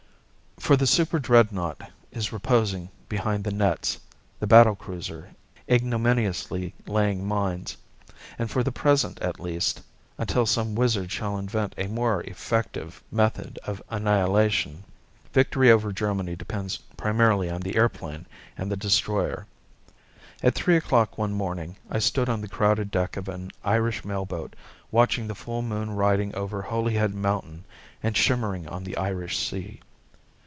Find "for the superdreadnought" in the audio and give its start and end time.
0.59-1.81